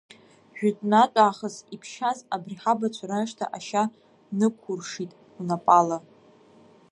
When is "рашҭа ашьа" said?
3.09-3.83